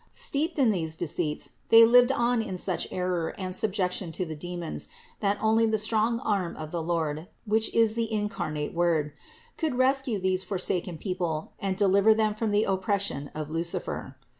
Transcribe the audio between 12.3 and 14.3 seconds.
from the op pression of Lucifer.